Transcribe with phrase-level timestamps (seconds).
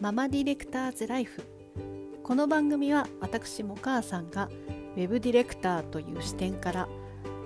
[0.00, 1.42] ママディレクターズライフ。
[2.22, 4.48] この番組は私も母さんが
[4.96, 6.88] ウェブディレクターという視点から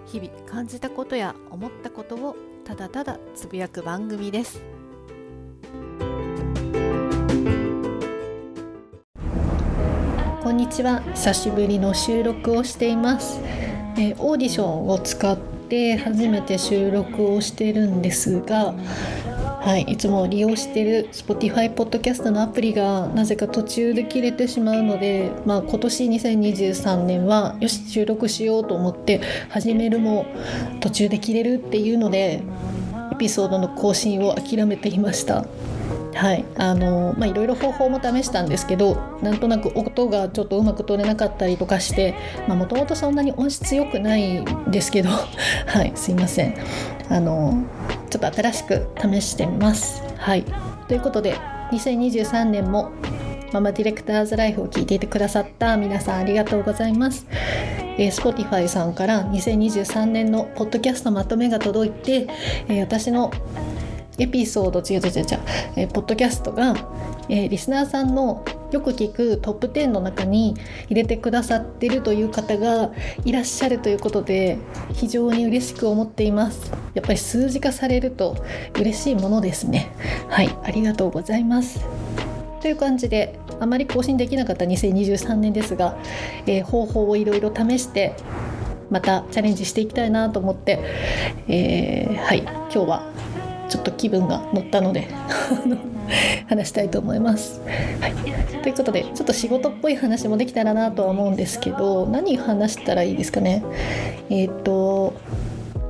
[0.06, 4.62] 日々感じたことや思ったことをただただつぶやく番組です。
[10.40, 11.02] こんにちは。
[11.12, 13.40] 久しぶりの収録をしています、
[13.98, 15.36] え、オーディションを使っ
[15.68, 18.76] て初めて収録をしてるんですが
[19.64, 30.26] はい、いつも利用している Spotify Podcast のアプリがなぜか途中で切れてしまうので、まあ、今年2023年はよし収録しようと思って始めるも
[30.80, 32.42] 途中で切れるっていうので
[33.14, 35.46] エピソードの更新を諦めていました。
[36.14, 42.14] はいあのまあいろいろ方法も試したんですけどなんとなく音がちょっとうまく取れなかったりとかして
[42.48, 45.10] もともとそんなに音質良くないんですけど
[45.66, 46.54] はいすいません
[47.10, 47.64] あの
[48.10, 50.02] ちょっと新しく試してみます。
[50.16, 50.44] はい
[50.88, 51.36] ということで
[51.72, 52.90] 2023年も
[53.52, 57.26] ママディレクターズライフを聞いていてくださった皆さんありがとうございます。
[57.96, 62.26] えー、Spotify さんから2023年のポッドキャストまとめが届いて、
[62.68, 63.30] えー、私の
[64.18, 65.40] エピソード違う違う違う違う、
[65.76, 66.74] えー、ポッドキャストが、
[67.28, 70.54] えー、リスナーさんのよく聞くトップ10の中に
[70.86, 72.90] 入れてくださってるという方が
[73.24, 74.58] いらっしゃるということで
[74.92, 76.72] 非常に嬉しく思っています。
[76.94, 78.36] やっぱり数字化されると
[78.78, 79.92] 嬉しいものですね。
[80.28, 81.84] はいありがとうございます。
[82.60, 85.96] という感じであまり更新できなかった2023年ですが、
[86.46, 88.14] えー、方法をいろいろ試して
[88.90, 90.80] またチャレンジしていきたいなと思って、
[91.48, 93.12] えー、はい今日は
[93.74, 95.08] ちょっと気分が乗ったので
[96.46, 97.60] 話したいと思います。
[98.00, 98.12] はい、
[98.62, 103.64] ということでちょっと仕事っぽい話もできたらなとは思うんですけど何話したらいいですかね？
[104.30, 105.14] えっ、ー、と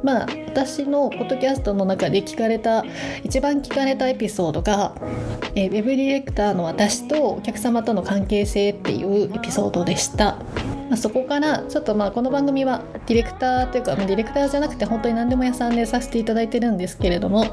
[0.02, 2.86] まあ私のポッドキャストの中で聞かれた
[3.22, 4.94] 一番聞かれたエピソードが、
[5.54, 10.38] えー、ウェブディレクターの私とお客様との関係性っていうエピソードでした。
[10.88, 17.46] まあ、そこからちょっとまあこの番組はディレクターというかディレクターじゃなくて本当に何でも屋さんでさせていただいてるんですけれども、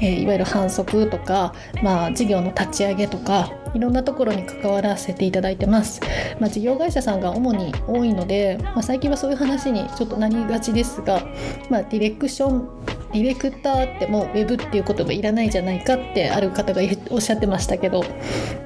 [0.00, 6.00] えー、いわゆる反則とか、まあ、事業の立ち上げとかいろんなところに関わらせていただいてます、
[6.40, 11.22] まあ、事業会社さんが主に多いので、まあ、最近はそういう話にちょっとなりがちですが、
[11.70, 12.68] まあ、ディレクション
[13.12, 18.02] ディレクターってもうウェブっていう言葉いらないじゃないかってある方がおっしゃってましたけど、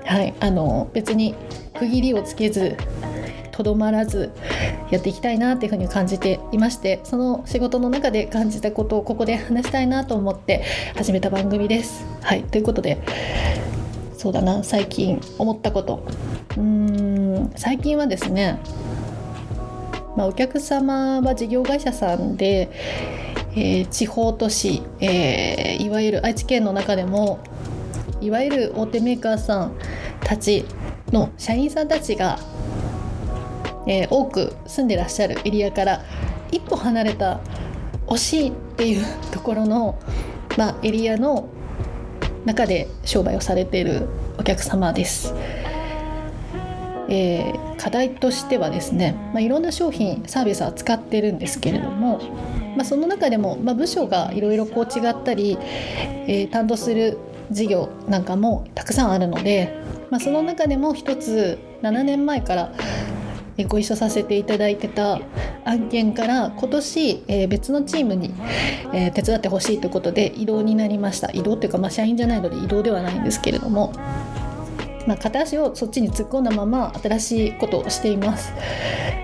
[0.04, 1.36] はい、あの別に
[1.78, 2.76] 区切りをつけず
[3.52, 4.32] とどまらず
[4.90, 10.64] やっていきたいなっていうふうに感じていましてその仕事の中で感じたことをここで話したいなと思って
[10.96, 12.04] 始めた番組です。
[12.22, 12.42] はい。
[12.44, 12.98] ということで
[14.16, 14.62] そうだな。
[14.64, 16.04] 最近思ったこと。
[16.56, 17.52] うーん。
[17.56, 18.58] 最近はですね、
[20.16, 22.70] まあ、お客様は事業会社さんで、
[23.54, 27.40] えー、地方都市、えー、いわゆる愛知県の中でも
[28.20, 29.72] いわゆる大手メーカーさん
[30.20, 30.64] たち
[31.10, 32.38] の社員さんたちが
[33.86, 36.02] えー、多く住んでらっしゃるエリアから
[36.50, 37.40] 一歩離れた
[38.06, 39.96] 惜しいっていう ところの、
[40.56, 41.48] まあ、エリアの
[42.44, 45.34] 中で商売をされているお客様です。
[47.08, 52.20] えー、課題としてはですね、まあ、いろんな商品サービスを扱ってるんですけれども、
[52.76, 55.58] まあ、その中でも、まあ、部署がいろいろこう違ったり、
[56.26, 57.18] えー、担当する
[57.50, 59.74] 事業なんかもたくさんあるので、
[60.10, 62.72] まあ、その中でも一つ7年前から
[63.56, 65.20] えご一緒させていただいてた
[65.64, 68.32] 案件から今年、えー、別のチームに、
[68.92, 73.92] えー、手伝ってほしいということで移動になりました移動っていうか、まあ、社員じゃないので移動ではないんですけれども。
[75.04, 78.52] まあ、片足をそっちに突っ込んだまま新しいことをしています。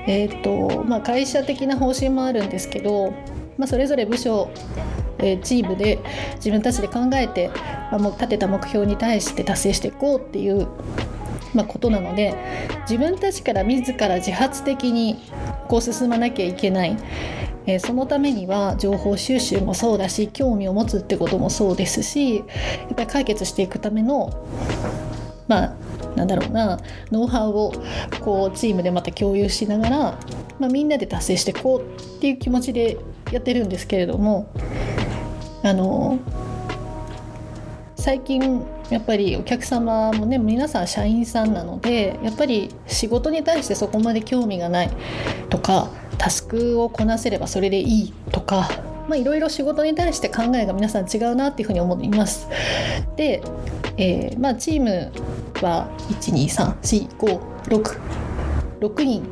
[0.09, 3.13] えーとまあ、会社的な方針もあるんですけど、
[3.57, 4.51] まあ、それぞれ部署
[5.19, 5.99] えチームで
[6.37, 7.51] 自分たちで考えて、
[7.91, 10.69] まあ、もう立てた目標に対して達成していこうっていう
[11.55, 12.35] まあ、ことなので
[12.83, 15.19] 自分たちから自ら自発的に
[15.69, 16.97] こう進まなきゃいけない、
[17.67, 22.43] えー、そのためには情報収集もそうだし興味を持つってこともそうですしや
[22.93, 24.47] っぱり解決していくための
[25.47, 25.75] まあ
[26.17, 26.79] なんだろうな
[27.11, 27.73] ノウハウを
[28.21, 29.99] こうチームでまた共有しながら、
[30.59, 32.99] まあ、みんなで達成していこうっていう気持ちで
[33.31, 34.53] やってるんですけれども
[35.63, 36.19] あの
[37.97, 44.91] 最近やっぱりお客様もね皆さん社員さんなのでやっぱり仕事に対してそこまで興味がない
[45.51, 48.69] とかタスクをこなせればそれでいいとか
[49.09, 52.47] まいろいろ仕事に対して考えが皆さん違うなっていうふうに思います。
[53.17, 53.43] で、
[53.97, 55.11] えー、まあ、チーム
[55.63, 55.89] は
[56.21, 59.27] 1234566人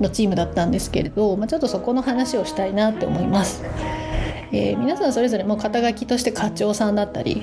[0.00, 3.62] のチームだったんですけれど、まあ、ちょっとそこの話をしたいなって思います。
[4.52, 7.42] えー、皆さんそれぞれも肩書きとして課長さんだったり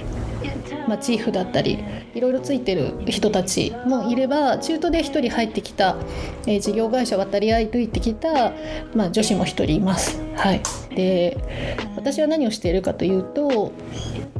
[0.91, 1.81] まあ、チーフだったり
[2.13, 5.95] いろいろついてる人たちもいれば中途で1人入ってきた、
[6.45, 8.51] えー、事業会社渡り歩いてきた、
[8.93, 10.21] まあ、女子も1人います。
[10.35, 10.61] はい、
[10.93, 11.37] で
[11.95, 13.71] 私は何をしているかというと、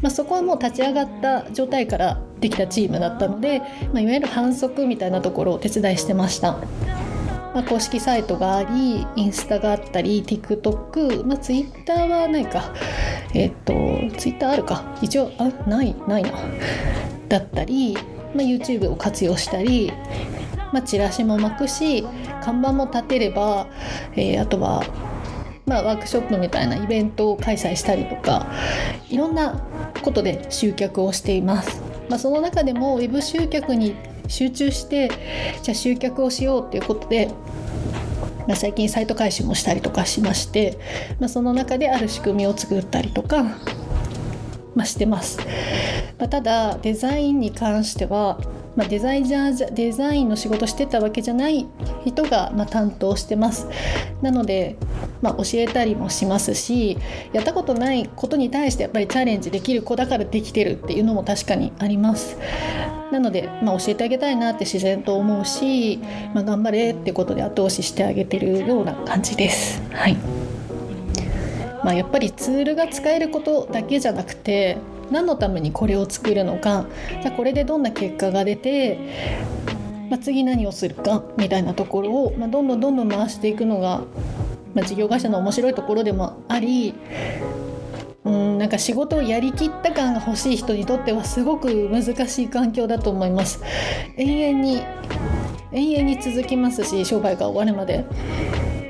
[0.01, 3.61] まあ、そこはもう立ち上がった状態からできたチームだったので、
[3.93, 6.57] ま、いわゆる反則みたいなところを手伝いしてました。
[7.53, 12.73] まあ、公式サイトがありインスタがあったり TikTok、まあ、Twitter はないか。
[13.33, 13.73] えっ、と
[14.17, 14.97] Twitter あるか。
[15.01, 16.31] 一応あないないな。
[17.27, 17.95] だったり、
[18.33, 19.91] まあ、YouTube を活用したり、
[20.71, 22.05] まあ、チラシも巻くし
[22.41, 23.67] 看板も立てれば、
[24.15, 24.83] えー、あとは
[25.65, 28.47] まあ、ワークショップみたいなイベントを開催したりとか
[29.09, 29.63] いろんな
[30.01, 31.81] ことで集客をしています。
[32.09, 33.95] まあ、その中でも web 集客に
[34.31, 35.09] 集中して
[35.61, 37.27] じゃあ集客をしようっていうことで、
[38.47, 40.79] まあ、最近サイト改修もしたりとかしまして、
[41.19, 43.43] まあ、その中である仕組みを作ったりとか、
[44.73, 45.39] まあ、してます。
[46.17, 48.39] ま、ただデザインに関しては
[48.75, 51.67] ま、デザイナーデザインの仕事してたわけじゃない
[52.05, 53.67] 人が、ま、担当してます
[54.21, 54.77] なので、
[55.21, 56.97] ま、教えたりもしますし
[57.33, 62.37] やったことないことに対してやっぱりチャレンジできる子だからできてるっていうのも確かにあります
[63.11, 65.99] なので、まあ、教えてあげたいなって自然と思うし、
[66.33, 69.81] まあ、頑張れってことで後押ししてあげてるような感じです。
[69.91, 70.17] はい
[71.83, 74.77] まあ、やっぱりツールが使えることだけじゃなくて
[75.09, 76.85] 何のためにこれを作るのか
[77.21, 78.99] じゃこれでどんな結果が出て、
[80.09, 84.03] まあ、次何をするかみたいなところを、まあ、どんどんどんどん回していくのが、
[84.73, 86.93] まあ、事業会社の面白いところでもあり
[88.23, 93.63] うんなんか仕事をやりきった感が欲しい人にとってはすごく難しい環境だと思います。
[94.17, 94.83] 永遠に
[95.71, 98.05] 永遠に続きますし商売が終わるまで、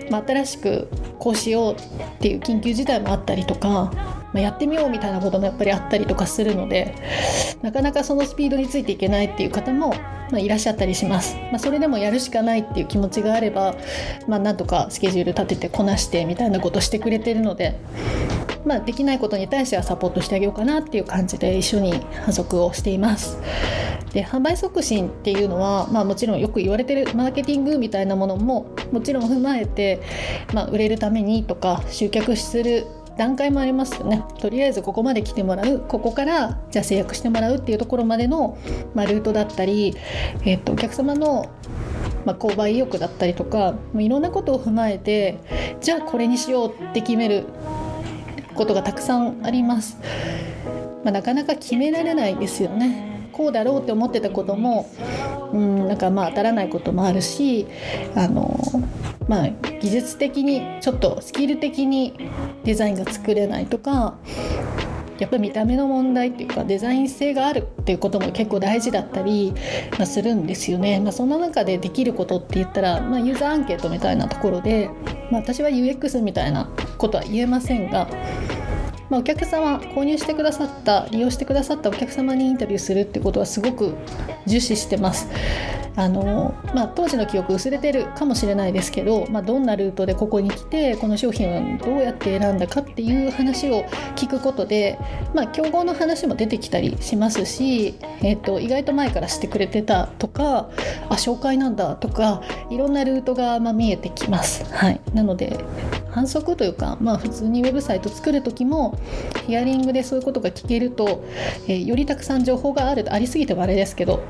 [0.10, 0.90] まあ、新しく
[1.20, 1.78] こうしようっ
[2.20, 6.96] ていう緊急事態もあったりとか、まあ、やってみようみたいなこともやっぱりあったりとかするので
[7.62, 9.90] なかなかそのスピードについていけないっていう方も、
[10.32, 13.76] まあ、いらっしゃったりします、まあ、それでもやるしかないっていう気持ちがあれば、
[14.28, 17.80] まあ、なんとかスケジュール立ててこなしてみたいなことしてくれてるので
[18.66, 21.94] まあ、できないことに対してはサポートしてあげようかなっていう感じで一緒に
[22.24, 23.38] 反則をしています。
[24.14, 30.02] で販売促進っていうのは、まあ、もちろんよく言われてるマーケティングみたいなものももちろん踏まえて、
[30.54, 32.88] まあ、売れるためにとか集客する
[33.18, 38.58] 段階もありますよねとりあえずここまで来てもらうここからじゃあ制約してもらうっていうところまでの、
[38.94, 39.96] まあ、ルートだったり、
[40.44, 41.50] えー、とお客様の
[42.26, 45.40] まあ、購買意欲だったりとかいろんなことを踏まえて
[45.82, 47.46] じゃあこれにしようって決める
[48.56, 49.98] ことがたくさんあります、
[51.04, 53.12] まあ、なかなか決められないですよね。
[53.32, 54.90] こうだろうって思ってたことも
[55.54, 57.66] うんなんかまあ当たらないこともあるし
[58.16, 58.60] あの
[59.28, 59.50] まあ
[59.80, 62.30] 技術的にちょっとスキル的に
[62.64, 64.16] デザインが作れないとか
[65.22, 69.54] やっぱり見た目の問題っていうかデザイン性があるっていうことも結構大事だったり、
[69.92, 71.00] まあ、するんですよね。
[71.00, 74.90] まあ、その中でできることって言ったら、まあ、ユーザーアンケートみたいなところで、
[75.30, 78.10] まあ、私は UX みたいなことは言えませんが、
[79.12, 83.94] まあ、お客様購入してくださった利用してくださったお客様にインタビューするってことはすごく
[84.48, 85.28] 重視してます。
[85.96, 93.84] あのまあ、当時の記憶薄れてるかもしれないですけど、まあ、どんなルートでここに来てこの商品をどうやって選んだかっていう話を
[94.16, 94.98] 聞くことで、
[95.34, 100.70] まあ、競合の話も出てきたりしますし、えーと、意外と前からしてくれてたとか
[101.10, 104.64] あ紹介なんだとかいろんなルートがま見えてきます。
[104.74, 105.60] はい、なので
[106.10, 108.98] 反則というか、まあ、普通にウェブサイト作る時も
[109.48, 111.24] ヒアリングでそういうことが聞けると、
[111.68, 114.24] えー、よりたくさん情報があるありすぎてはあれですけど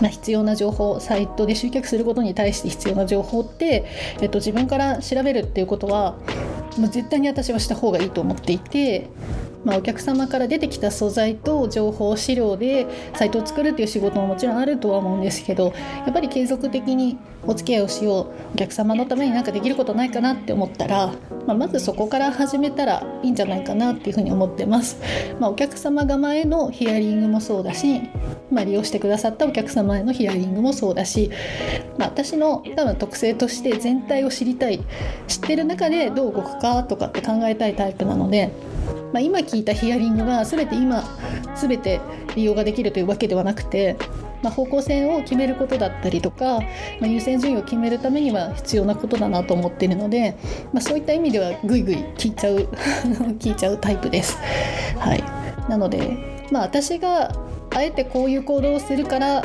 [0.00, 3.84] まあ、必要な情報サイトで集客することに対して必要な情報って、
[4.20, 6.16] えっと、自分から調べるっていうことは
[6.76, 9.08] もう絶対に私はした方がいいと思っていて
[9.64, 21.12] まあ、お客様から出てきた素材と情報資料でサイトを作るっていう仕事ももちろんあるとは思うんですけどやっぱり継続的にお付き合いをしようお客様のために何かできることないかなって思ったら、
[21.46, 24.98] まあ、まずそこから始めたらいいんじゃないかなっていうふうに思ってます。
[25.38, 28.00] まあ、お客様側へのヒアリングもそうだし、
[28.50, 31.30] まあ、利用してくださったお客様へのヒアリングもそうだし、
[31.98, 34.80] まあ、私の多分特性として全体を知りたい
[35.26, 38.50] 知ってる中でどう動くかとかって考えたいタイプなので。
[39.12, 41.04] まあ、今聞いたヒアリングが全て今
[41.54, 42.00] 全て
[42.34, 43.96] 利用ができるというわけではなくて、
[44.42, 46.60] まあ、方向性を決めることだったりとか、ま
[47.02, 50.36] あ、優先順位を決めるためには必要なことだなと思っているので、
[50.72, 52.56] まあ、そういった意味ではぐいぐい聞いちゃう
[53.38, 54.38] 聞いちゃうタイプです。
[54.98, 55.22] はい、
[55.68, 56.16] なので、
[56.50, 57.32] まあ、私が
[57.70, 59.42] あえてこういう行動をするから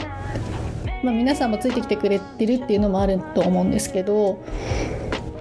[1.04, 4.40] ま、皆さんもついてきてくれてるっていうのもあると思うんですけど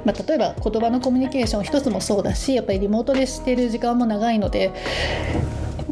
[0.08, 4.72] まあ、例えば言葉のコミュニケーション一つもそうだしやっぱりリモートでしてる時間も長いので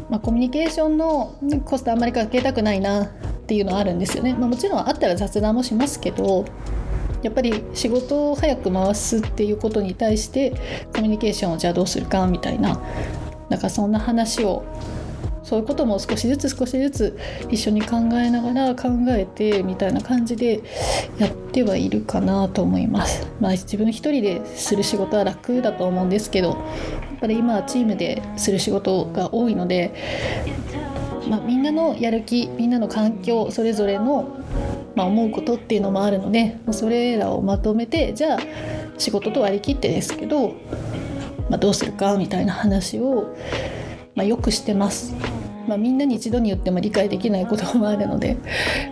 [0.09, 3.09] まあ、コミュニケーションのコストあんまりかけたくないなっ
[3.45, 6.45] ていうのはあるんですよね、まあ、もちろんあったら雑談もしますけど
[7.23, 10.51] やっぱり仕事を早く回すっていうことに対して
[10.95, 12.81] コミュニケーションをじゃあどうするかみたいな
[13.49, 14.63] なんかそんな話を
[15.47, 20.61] そういうことも少しずつ少しずつ一緒に考えながら考えてみたいな感じで
[21.17, 23.25] やってはいるかなと思います。
[23.39, 26.57] まあ、自分一人でする仕事は楽だと思うんですけどやっ
[27.21, 29.93] ぱり今はチームでする仕事が多いので、
[31.29, 34.27] まあ、みんなのやる気みんなの環境それぞれの、
[34.95, 38.39] まあ、思うことっていうのもあるのでそれらをまとめてじゃあ
[38.97, 40.55] 仕事と割り切ってですけど、
[41.49, 43.33] まあ、どうするかみたいな話を、
[44.17, 45.13] まあ、よくしてます。
[45.67, 48.37] まあ、みんなに一度に言っても理解できないこともあるので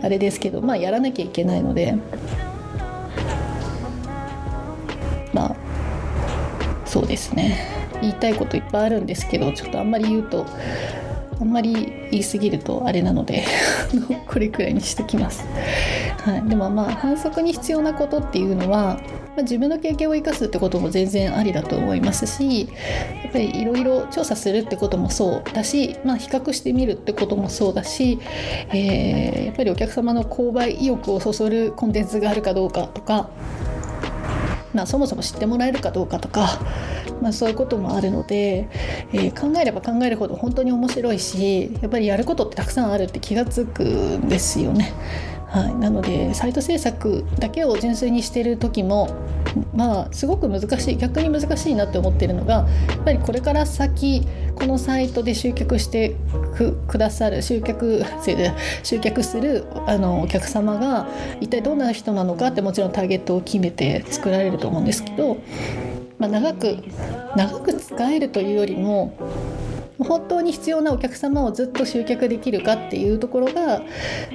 [0.03, 1.96] あれですけど、まあ、やらなきゃいけないので
[5.32, 5.55] まあ
[6.86, 7.58] そうですね
[8.01, 10.46] 言いたいこといっぱいあるんですけどちょっとあんまり言うと
[11.39, 11.74] あんまり
[12.12, 13.46] 言い過ぎるとあれなので
[14.27, 15.46] これくらいにしてきます。
[16.25, 19.00] はい、でもまあ反則に必要なことっていうのは
[19.35, 22.69] まあ、自分の経験を生かすってことも全然ありだと思いますし
[23.23, 28.19] やっぱりいろいろ調査するってこともそうだし、まあ、比較してみるってこともそうだし、
[28.69, 33.29] えー、やっぱりお客様の購買意欲をそそるコンテンツがあるかどうかとか、
[34.73, 36.59] まあ、そもそも知ってもらえるかどうかとか。
[37.22, 38.67] まあ、そういうこともあるので、
[39.13, 44.93] えー、考えれば考えるほど本当に面白いしやっぱりやることってたくさんあるって気が付くんですよね。
[45.55, 49.15] はい、なのでサイト制作だけを純粋にしてる時も
[49.74, 56.17] まあすごく難しい逆に難しいなって思ってるのがやっぱりこれから先このサイトで集客して
[56.88, 58.03] くださる集客
[58.84, 61.07] 集客するあのお客様が
[61.39, 65.38] 一体どんな人なのかってもちろんターゲットを決めて作られると思うんですけど、
[66.17, 66.77] まあ、長く
[67.36, 69.17] 長く使えるというよりも
[70.00, 73.81] 本当に必要なお客様をずっと集客できるかっていうところが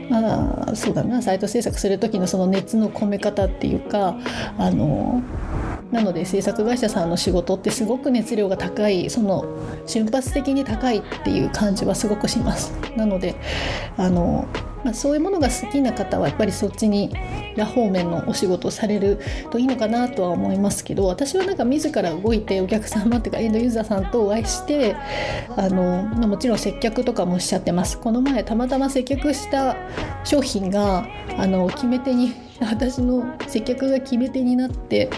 [0.09, 4.17] まあそうだなサイト制作する時のその熱の込め方っていうか
[4.59, 5.23] あの
[5.93, 9.45] なので制作会社さんの仕事ってすごく熱量が高いその
[9.87, 12.73] 瞬発的に高いっていう感じはすごくします。
[12.97, 13.35] なので
[13.97, 14.47] あの
[14.85, 17.15] まあ、そういうものが好きな方はやっぱりそっちに
[17.57, 19.21] ら方面のお仕事をされる
[19.51, 24.97] といいのかなとは思いますけど私はなんか自ら動いてお客様っていうかエンドユーザーさんとお会いして
[25.57, 27.99] あの、まあ、もちろん接客とかもおっしゃってます。
[27.99, 29.77] この前たまたま接客した
[30.25, 31.07] 商品が
[31.37, 35.11] あの決め手に私の接客が決め手になって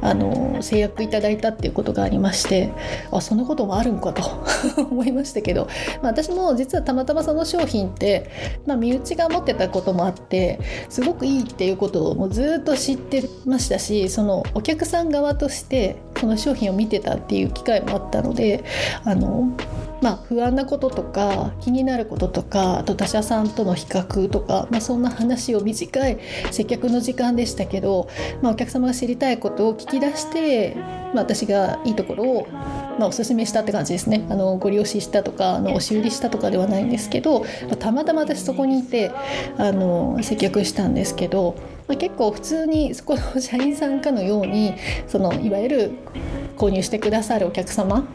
[0.00, 2.72] あの制約いただいたっていうことがありまして
[3.10, 4.22] あそんなこともあるんかと
[4.90, 5.68] 思いましたけど、
[6.02, 8.30] まあ、私も実はたまたまその商品って、
[8.66, 18.64] まあ、身内が持ってたこともあってすごくいいっていうことをもうずっと知ってましたしそのお客さん側としてこの商品を見てたっていう機会もあったので
[19.04, 19.50] あの
[20.00, 26.18] まあ、不安なこととか気になることとかあと他社さんとの比較とか、まあ、そんな話を短い
[26.50, 28.08] 接客の時間でしたけど、
[28.42, 30.74] まあ、お客様が知りたいことを聞き出して、
[31.14, 34.26] まあ、私がいいところを、まあ、おすすめしたって感じですね。
[34.30, 39.12] あのご利用ししたとかあの押し売りしたとかではないんですけど、まあ、たまたま私そこにいて
[39.58, 41.56] あの接客したんですけど、
[41.90, 44.74] まあ、結構普通にそこの社員さんかのように
[45.08, 45.90] そのいわゆる
[46.56, 48.06] 購入してくださるお客様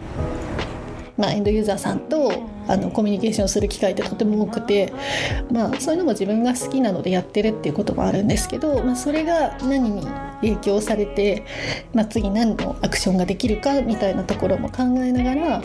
[1.17, 2.29] まあ、エンドユーザーさんと
[2.67, 4.91] あのコミュニケーションする機会ってとても多くて、
[5.49, 10.05] まあ、そういうのも自分が好きなのでやってるっていうこともあるんですけど、まあ、それが何に
[10.41, 11.45] 影響されて、
[11.93, 15.61] まあ、次何のアクションができるかみたいなところも考えながら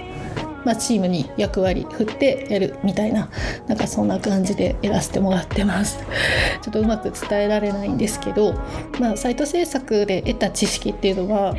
[0.65, 3.31] まあ、チームに役割振ってやるみたいな
[3.67, 5.99] なんかそんな感じでやらせてもらってます。
[6.63, 8.55] ちょっとうまく伝えられないんですけど、
[8.99, 11.55] まあ、サイト制作で得た知識っていうのは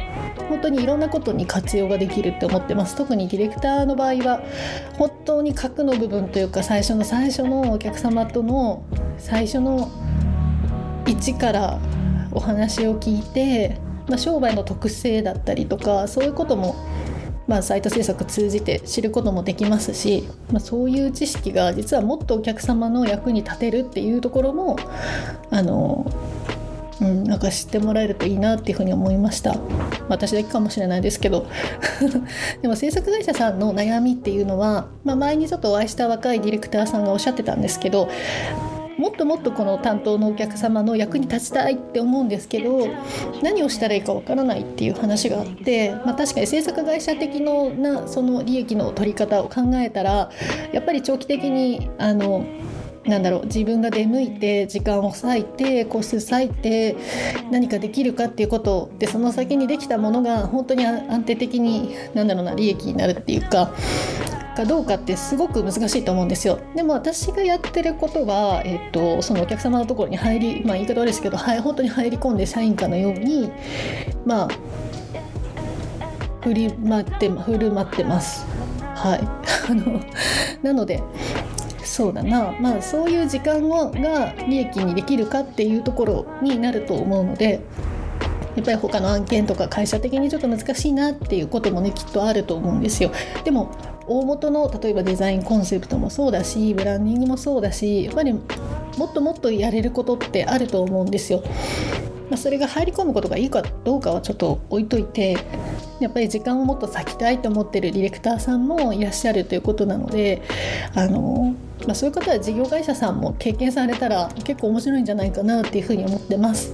[0.49, 2.95] 本当にいろんなことに活用ができるって思ってます。
[2.95, 4.41] 特にディレクターの場合は
[4.97, 8.83] 本当に核の部分というか最初の最初のお客様との
[9.17, 9.89] 最初の
[11.07, 11.79] 一から
[12.31, 13.77] お話を聞いて、
[14.07, 16.75] まあ、商売の特性だったりとかそういうことも
[17.47, 24.77] まあ、サイト制作通じて知ることもできますし、まあ、そういう知識が実はもっとお客様の役に立てるっていうところも
[25.49, 26.05] あの
[27.01, 29.55] うん、なんか知ってもらえるといいなっていうふうに思いました。
[30.07, 31.47] 私だけかもしれないですけど。
[32.61, 38.07] でも制作会社さんの悩みっていうのは、まあ、前にちょっとお会いした若いディレクターさんがおっしゃってたんですけど
[38.97, 42.87] もっともっとこの担当のお客様の役に立ちたいって思うんですけど
[43.41, 50.31] 何をしたらいいかわからないっていう話があって、まあ、確かに制作会社的のなその利益の取り方を考えたら
[50.71, 52.45] やっぱり長期的にあの
[53.05, 56.95] なんだろう自分が出向いて時間を割いて個数割いて
[57.49, 63.73] 何かできるかっていうことでその先にできたものが本当に安定的になんだろうな利益になるっていうか
[64.55, 66.59] かどうかってすごく難しいと思うんですよ。
[66.75, 73.51] でも私がやってることは、えっと、そのお客様のところに入り、まあ、言い方悪いですけど、はい、本当に入り込んで社員かのように
[74.25, 74.47] まあ
[76.41, 78.45] 振り回って振る舞ってます。
[78.95, 79.19] はい。
[79.69, 79.99] あの
[80.61, 81.01] なので
[81.83, 82.53] そうだな。
[82.59, 87.61] まあそういう時間をが利益にできるかっていうところになると思うので
[88.55, 93.11] やっぱり他の案件とか会社的にちょっと難しいなっていうこともねきっとあると思うんですよ。
[93.43, 93.71] でも
[94.11, 98.41] 大元の例えばデザインコンセプトもそうだしブランディングもそうだしやっぱりも
[99.05, 101.43] っともっとやれることってあると思うんですよ。
[102.29, 105.35] まあ、それが入り込むことがいいかどうかはちょっと置いといて
[105.99, 110.41] やっぱり時間をもっと割きたいと思ってるディレクターさんもいらっしゃるということなので
[110.95, 111.53] あの、
[111.85, 116.73] まあ、そういう方は事業会社さんも経験されたら結構面白いんじゃないかなっていうふうに思ってます。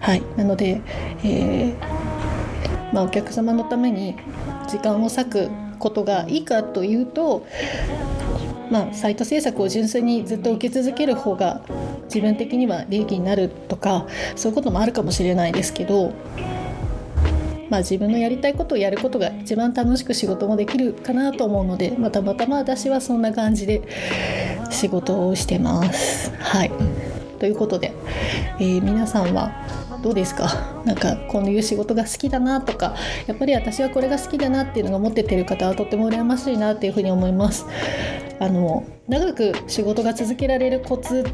[0.00, 0.80] はい、なので、
[1.22, 1.74] えー
[2.92, 4.16] まあ、お客様のために
[4.68, 7.46] 時間を割くことがいいかというと
[8.70, 11.62] まあ、サイト制作を純粋にずっと受け続ける方が
[12.06, 16.12] 自分的には利益になるとかそういうこともあるかもしれないですけど、
[17.70, 23.82] まあ、自分のやりたいことをやることが一番楽しく仕事もできるかなと思うので、ま、たまたま私はそんな感じで
[24.70, 26.32] 仕事をしてます。
[26.38, 26.70] はい
[27.38, 27.92] ということで、
[28.58, 29.52] えー、皆さんは
[30.06, 30.46] どうですか？
[30.84, 32.94] なんかこういう仕事が好きだなとか
[33.26, 37.66] やっぱり私はこれが好きだなっていうのが持っててる方はとっても羨ましいなっていうふうに思います
[38.38, 41.24] あの長く仕事が続けられるコツ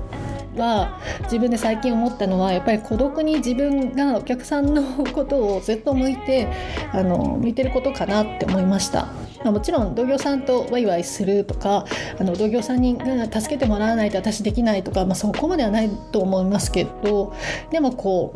[0.56, 6.48] は自分で最近思ったのはやっぱり孤独に自分がお客さんのことをずっと向いて
[6.94, 9.08] あの向いてることかなって思いました。
[9.44, 11.84] まあ、もちろん同業さんとワイワイするとか
[12.18, 12.98] あの同業さんに
[13.32, 17.34] 助けてもらわないと私できないとか、まあ、そこまではないと思いますけど
[17.70, 18.34] でもこ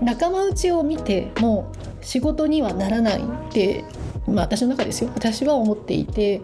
[0.00, 1.70] う仲間内を見ても
[2.00, 3.84] 仕事にはならないって
[4.26, 5.10] まあ、私の中ですよ。
[5.14, 6.40] 私は思っていて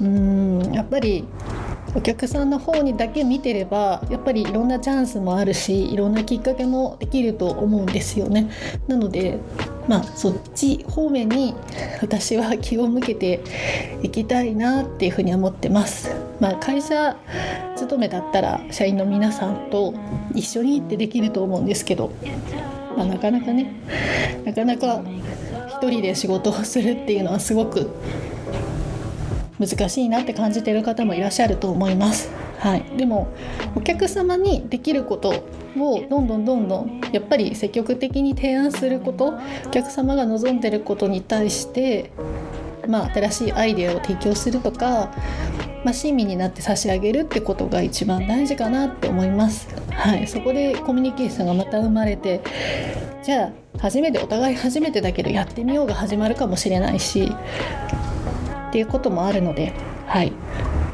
[0.00, 1.24] うんやっぱり
[1.94, 8.50] お客さんの方にだけ見てればやっぱりいろんなチャンスもあるしいろんなきっかけもできると思うんですよね。
[8.86, 9.38] なので
[9.88, 11.54] まあそっち方面に
[12.00, 13.40] 私は気を向けて
[14.02, 16.14] いきたいなっていうふうに思ってます。
[16.38, 17.16] まあ、会社
[17.76, 19.94] 勤めだったら社員の皆さんと
[20.34, 22.10] 一緒にってできると思うんですけど、
[22.96, 23.74] まあ、なかなかね
[24.44, 25.02] なかなか
[25.82, 27.90] 一人で仕事をするっていうのはすごく
[29.60, 32.30] 難しいなって感じてる方もいらっしゃると思います。
[32.58, 33.28] はい、でも
[33.76, 35.44] お客様にできること
[35.76, 39.34] をどんどんどんどんやっぱり積極的に提案すること
[39.66, 42.10] お客様が望んでることに対して、
[42.86, 45.10] まあ、新しいアイデアを提供するとか、
[45.84, 49.68] まあ、親身になって差し上げるってことが一番大事かなって思います。
[49.90, 52.40] はい、そこでコミュニケーションがまた生まれて
[53.22, 57.32] じゃあ初めてお互い初めてだけどやってみようが始まるかもしれないし
[58.70, 59.72] っていうこともあるので、
[60.06, 60.32] はい、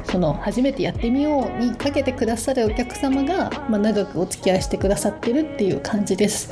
[0.04, 6.50] その初めてやってみようにかけてくださるお客様が、まあ、長くお付き合いしてくださってるっていう感じです。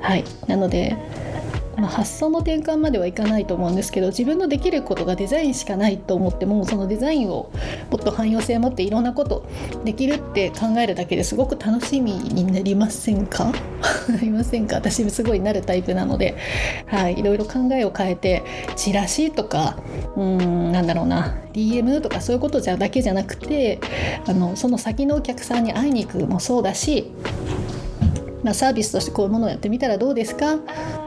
[0.00, 0.96] はい、なので
[1.76, 7.50] まあ、発想の転換まではいかないと思うんですけど自分のできることがデザインしかないと思ってもそのデザインを
[7.90, 9.46] もっと汎用性を持っていろんなこと
[9.84, 13.52] できるって考えるだけですごく楽しみになりませんか？
[14.08, 14.76] なりませんか？
[14.76, 16.36] 私すごいなるタイプなので、
[16.86, 18.42] はい、いろいろ考えを変えて
[18.76, 19.76] チラシとか
[20.16, 21.36] うんなんだろうな。
[21.54, 23.78] DM とかそういうことじゃだけじゃなくて
[24.26, 27.12] あのその先のお客さんに会いに行くもそうだし
[28.44, 30.54] まあ、サービスとしてこういうものをやってみたらどうですか？
[30.54, 30.58] っ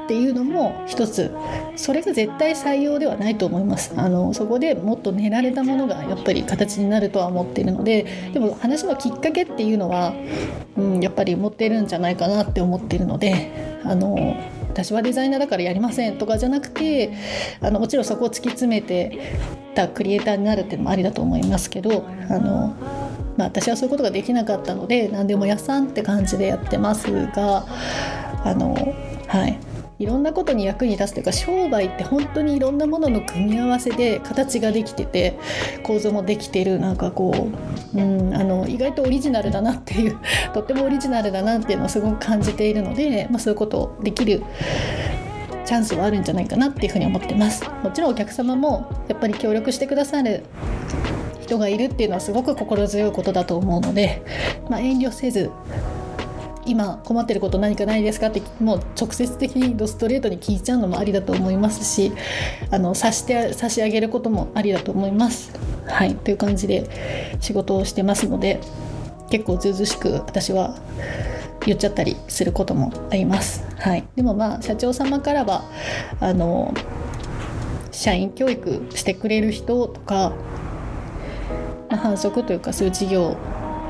[0.08, 1.32] ていうのも一つ。
[1.76, 3.94] それが絶対採用ではないと思います。
[3.96, 10.14] あのそこでもっと練られたものがやっぱり形になるとは思っているのででも話のきっかけっていうのは、
[10.76, 14.36] うん、やっぱり持ってるんじゃないかなって思っているのであの
[14.70, 17.14] 私はデザイナーだからやりませんとかじゃなくて
[17.62, 19.36] あのもちろんそこを突き詰めて
[19.76, 22.76] たクリエイターになるっていうのもありだと思いますけどあの
[23.38, 27.66] まあ、私はそういうことができなかったので何でも屋さんって感じでやってますが
[28.44, 28.76] あの
[29.28, 29.60] はい。
[30.00, 35.40] いろんなことに役に立つというか商売って本当にいろんなものの組み合わせで形ができてて
[35.84, 36.80] 構造もできてる。
[36.80, 37.50] なんかこ
[37.96, 40.20] う、うん、あの意外とオリジナルだなっていう
[40.54, 44.44] とってもオリジナルだなっていうのをすごく感じているので、まあ、そういうことをできる
[45.66, 47.64] チャンスはあるんじゃないかなっていうふうに思ってます。
[47.84, 50.44] もちろんお客様もやっぱり協力してくださる
[51.48, 54.24] 人がいるっていうのはすごく心強いことだと思うので、
[54.70, 55.50] まあ、遠慮せず
[56.66, 62.12] 今困ってること何かないですかってもう直接的にドストレートに聞いちゃうのもありだと思いますし
[62.70, 65.58] あの差して差し上げることもありだと思います。
[65.86, 68.60] はいという感じで仕事をしてますので
[69.30, 70.78] 結構ずうずしく私は
[71.66, 73.66] 言っちゃったりすることもあります。
[73.78, 75.64] はい、でもまあ社長様からは
[76.20, 76.74] あの
[77.92, 80.34] 社員教育してくれる人とか、
[81.90, 83.38] まあ、反則というかそういう事業を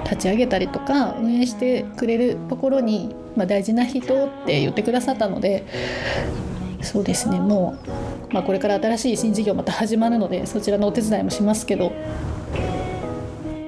[0.03, 5.65] 立ち上げたりとか運営してくれるところに、ま、大事な人って言ってくださったので
[6.81, 7.77] そうですねも
[8.29, 11.91] う、まあ、これから新しい新事業また始まるのでそちらのお手伝いもしますけど、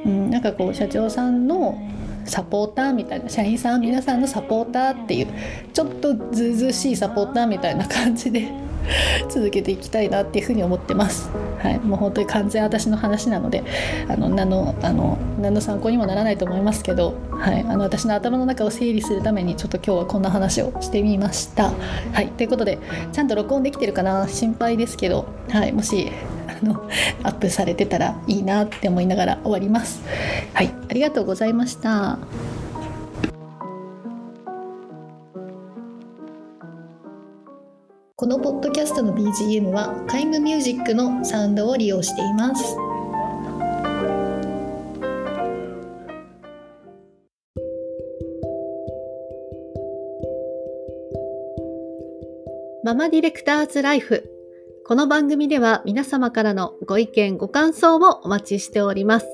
[0.05, 1.77] うん、なんかこう社長さんの
[2.25, 5.27] サポーターみたいな社員さん皆さんのサポーターっていう
[5.73, 8.51] ちょっとずうずうしいサポーターみたいな感じで
[9.29, 11.29] 続けていきたいなっていうふうに思ってます。
[11.59, 13.63] はい、もう本当に完全私の話なので
[14.07, 21.71] あの何のあの何の参考にもならないと思いますけど、はい、あの私の頭の中を整理するためにちょっと今日はこんな話をしてみました。
[22.13, 22.79] はい、ということで
[23.11, 24.27] ちゃんと録音できてるかな？
[24.27, 26.11] 心配ですけど、はい、もし
[26.61, 26.89] あの
[27.23, 30.01] アップされてたらいいなって思いながら終わります。
[30.53, 32.19] はい、ありがとうございました。
[38.15, 42.75] このポッドキャストの BGM はカイムミュージックのサウンドを利用しています。
[52.83, 54.38] ママディレクターズライフ。
[54.89, 59.27] この番組では皆様からのご意見、ご感想をお待ちしております。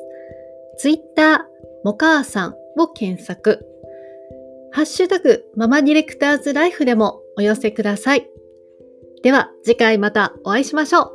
[0.77, 1.39] ツイッター、
[1.85, 3.65] モカーさんを検索。
[4.73, 8.27] ハッシュタグ、ママディレクターズライフでもお寄せください。
[9.23, 11.11] では次回またお会いしましょう。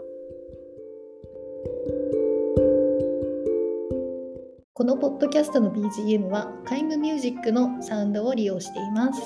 [4.72, 9.20] このポッドキャストの BGM はカイムミュージックのサウンドを利用しています。